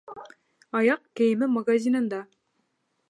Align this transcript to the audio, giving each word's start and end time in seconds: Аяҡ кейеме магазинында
Аяҡ 0.79 1.03
кейеме 1.19 1.49
магазинында 1.59 2.23